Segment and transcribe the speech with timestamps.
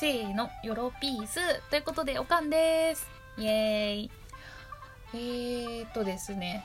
[0.00, 3.06] せーの、よろピースということで、おかんです。
[3.36, 4.10] イエーイ。
[5.12, 6.64] えーとですね、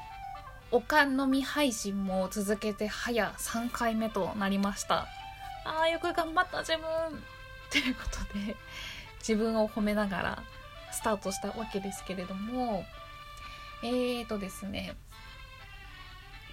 [0.72, 5.08] おかんのみ配信も続けて早3回目となりました。
[5.66, 7.22] あー、よく頑張った自分
[7.70, 8.56] ということで、
[9.20, 10.44] 自分を褒めながら
[10.94, 12.86] スタートしたわけですけれども、
[13.84, 14.96] えーとですね、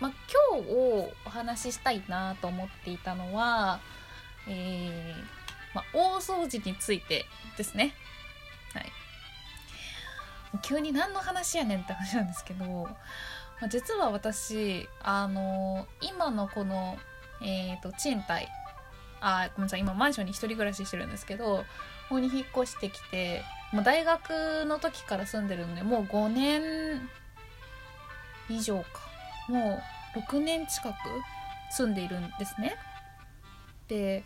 [0.01, 0.12] まあ、
[0.51, 0.69] 今日
[1.27, 3.79] お話ししたいなと思っていたのは、
[4.49, 5.41] えー
[5.75, 7.27] まあ、大掃除について
[7.57, 7.95] ですね。
[8.75, 8.93] はい。
[10.62, 16.98] 急に何の話やねんって話なんですけど、まあ、実は私、あの今のこの、
[17.41, 18.48] えっ、と、賃貸、
[19.21, 21.59] あ、ごめんなさい、今マンションに一人暮らししてるんですけど、
[22.09, 23.43] ここに引っ越してきて、
[23.73, 26.62] まあ、大学の時から住んでるんで、もう5年
[28.48, 28.87] 以上か。
[29.48, 29.83] も
[30.15, 30.95] う6年近く
[31.70, 32.77] 住んでいるんですね。
[33.89, 34.25] で、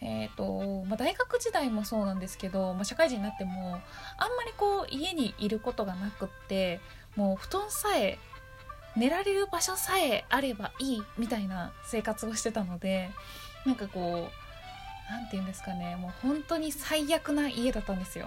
[0.00, 6.80] えーとまあ、大学時代もそうなんですけど、まあ、社会人になってもあんまりこう家にいることがなくって
[7.16, 8.18] もう布団さえ
[8.96, 13.10] 寝られる場所さえあればいいみたいな生活をしてたので
[13.64, 18.26] なんかこう何て言うんですかねもう本当に最悪な家だったんですよ。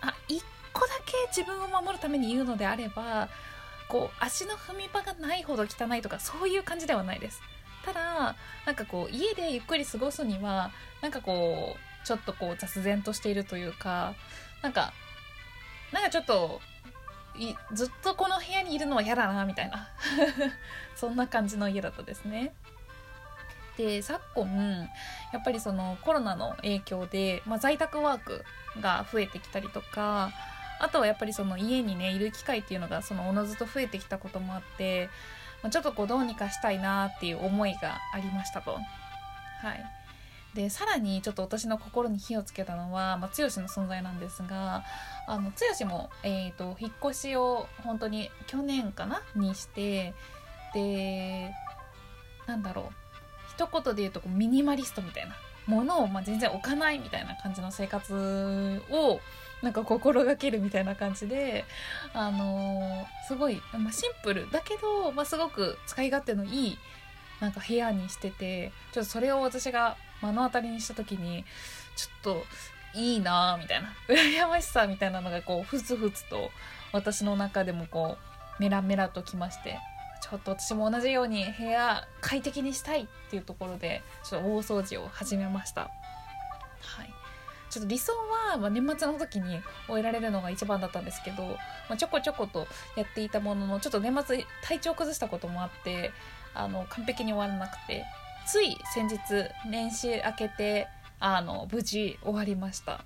[0.00, 3.28] あ一個だけ自分を守るために言うのであれば
[3.88, 7.40] こう足の踏み場がないほど汚いとかそういう感じではないです。
[7.84, 10.70] ただなんかこう家でゆっくり過ごすには
[11.02, 14.14] なんかこうちょっとこう雑然としているというか
[14.62, 14.92] なんか
[15.92, 16.60] なんかちょっと
[17.72, 19.88] ずっとこの部屋にいるのは嫌だなみたいな
[20.94, 22.52] そんな感じの家だったですね。
[23.76, 24.88] で昨今
[25.32, 28.44] やっぱりそのコロナの影響で、まあ、在宅ワーク
[28.80, 30.30] が増えてきたりとか
[30.78, 35.08] あとはやっぱりその家にねいる機会っていうのがそのおのずと増えてきたこともあって
[35.70, 38.72] ちょっとこうどうにかしたいなっていう思いがありましたと。
[38.72, 38.80] は
[39.72, 39.84] い、
[40.54, 44.84] でさらにちょっと私の心に火をつけたのは、まあ、剛の存在なんですが
[45.26, 49.22] あの剛も、えーと、引っ越しを本当に去年かな？
[49.34, 50.14] にして
[50.74, 51.52] で
[52.46, 52.94] なんだろう。
[53.54, 59.20] 一言で言うとこうミニマリストみたいなものをまあ全然置かないみたいな感じの生活を
[59.62, 61.64] なんか心がけるみたいな感じで、
[62.12, 66.78] あのー、すごい、まあ、シンプルだけど、まあ、すごく使い勝手のいい
[67.40, 71.44] なんか部屋にしててちょっとそれを私が目の当たりにした時に
[71.96, 72.44] ちょっと
[72.94, 76.50] いいなみたいな羨ましさみたいなのがこうふつふつと
[76.92, 78.18] 私の中でもこ
[78.58, 79.78] うメラメラときまして。
[80.24, 85.82] ちょっと私も同じように部屋快適にしたいっていうところでちょっと大掃除を始めました。
[85.82, 87.14] はい
[87.68, 88.12] ちょっと理想
[88.50, 91.42] は、まあ、年末の時に終えられるのが一番だったんですけど、
[91.88, 96.12] まあ、ちょこちょことやっていたもののちょっと年末体調崩したこともあって
[96.54, 98.04] あの完璧に終わらなくて
[98.46, 99.18] つい先日
[99.68, 100.86] 年始明けて
[101.18, 103.04] あの無事終わりました、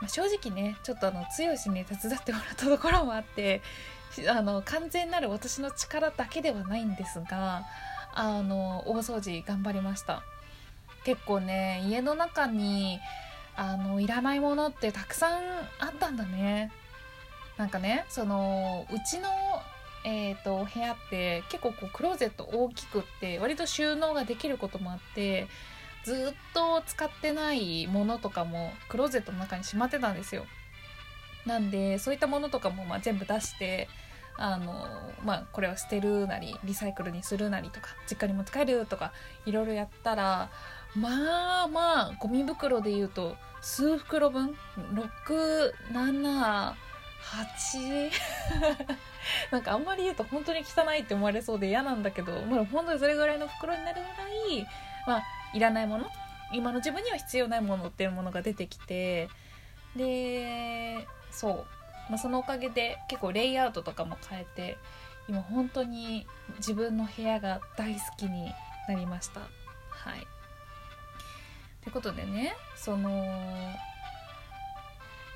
[0.00, 3.62] まあ、正直ねちょっとあの剛に手伝ってもらったところもあって
[4.28, 7.64] あの完全なる私の力だけではないんですが
[8.14, 10.22] あの大掃除頑張りました。
[11.04, 12.98] 結構ね家の中に
[13.56, 15.42] あのいらないものってたくさん
[15.78, 16.72] あったんだね。
[17.56, 19.28] なんかねそのうちの
[20.04, 25.48] えーと、部屋って結構こうクローゼット大きくって割と収納ができることもあって
[26.08, 30.46] ずっと使ってないものとかもクローゼットの中にしまってたんですよ。
[31.44, 33.90] なんでそういったものとかもまあ全部出して
[34.38, 34.86] あの
[35.22, 39.12] まあこれを捨てるなりリサイクルにするなりとか実家にも使えるとか
[39.44, 40.48] いろいろやったら
[40.96, 44.56] まあまあゴミ袋でいうと数袋分
[45.92, 46.74] ？678
[47.28, 48.10] 8
[49.52, 54.66] なんかあんまり言うと本当に汚いって思われそうで嫌なんだけど、まあ、本当にそれぐらいの袋になるぐらい、
[55.06, 55.22] まあ、
[55.54, 56.06] いらないもの？
[56.52, 59.28] 今の自分には必要ないものっていうものが出てきて
[59.96, 61.66] でそう、
[62.08, 64.78] まあ、そのおかげで結構レイアウトとかも変えて
[65.28, 66.26] 今本当に
[66.56, 68.50] 自分の部屋が大好きに
[68.88, 69.40] なりました。
[69.40, 69.46] は
[70.16, 70.20] い。
[70.20, 70.22] っ
[71.82, 73.74] てことでねその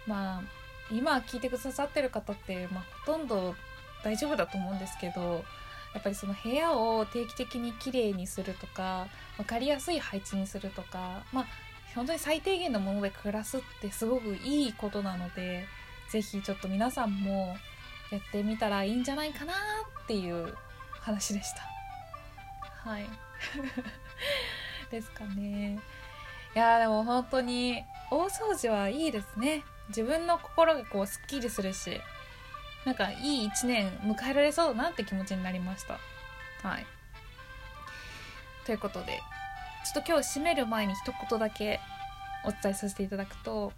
[0.07, 0.43] まあ
[0.91, 3.55] 今聞いてくださってる方って、まあ、ほとんど
[4.03, 5.45] 大丈夫だと思うんですけど
[5.95, 9.07] やっぱりその部屋を定期的にきれいにするとか
[9.37, 11.47] 分かりやすい配置にするとかまあ
[11.95, 15.67] 本当に最低限のもので暮らすってすごくいいことなので
[16.09, 17.57] 是非ちょっと皆さんも
[18.11, 20.55] やってみたらいいんじゃないかなっていう
[21.01, 21.63] 話でした。
[22.89, 23.07] はい。
[24.91, 25.79] ですかね。
[26.55, 29.65] いやでも本当に大掃除はいいですね。
[29.89, 32.01] 自分の心がこうすっきりするし
[32.85, 35.99] なんかいい一年迎えられそうだなって気持ちになりました
[36.69, 36.87] はい
[38.67, 39.21] ということで
[39.85, 41.81] ちょっと今日締める前に一言だけ
[42.45, 43.73] お伝えさせていただくと、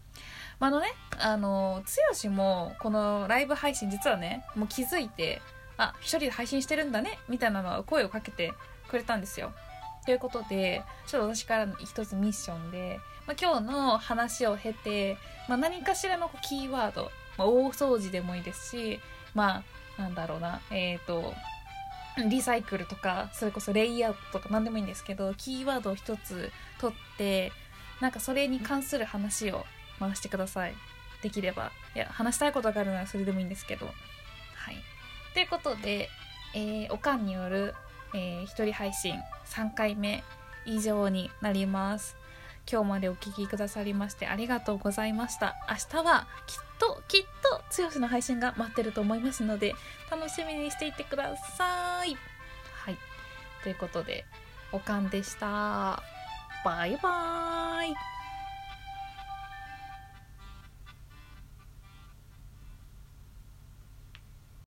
[0.59, 1.83] まあ、あのねあの
[2.25, 5.41] 剛もこのライブ配信実はねもう気づいて
[5.77, 8.53] あ一人で配信してるんだねみたいなのは声をかけて
[8.89, 9.53] くれたんですよ。
[10.05, 15.17] ということでちょっと私からの一つミッションで、まあ、今日の話を経て、
[15.49, 19.01] まあ、何かしらのキーワード、まあ、大掃除でもいいですし
[19.35, 19.65] ま
[19.99, 21.35] あなんだろうなえっ、ー、と
[22.29, 27.53] リサイクルとかそれこそレイアウトとか何でもいいんですけどキーワードを一つ取って
[28.01, 29.65] なんかそれに関する話を
[29.99, 30.75] 回してください。
[31.23, 31.73] できれば。
[31.95, 33.87] いや話したいことがあるならそれでもいいんですけど。
[33.87, 33.93] は
[34.71, 34.77] い。
[35.33, 36.09] ということで、
[36.55, 37.75] えー、おかんによる、
[38.15, 39.15] えー、一人配信
[39.47, 40.23] 3回目
[40.67, 42.17] 以上になります。
[42.71, 45.57] 今日までお聴きくださりましてありがとうございました。
[45.69, 47.23] 明日はきっときっ
[47.77, 49.75] と剛の配信が待ってると思いますので
[50.11, 52.17] 楽しみにしていてください。
[52.73, 52.99] はい。
[53.63, 54.25] ということで
[54.73, 56.03] おかんでした。
[56.65, 57.95] バイバーイ。